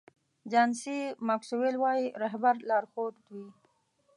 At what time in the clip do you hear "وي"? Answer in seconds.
3.31-3.45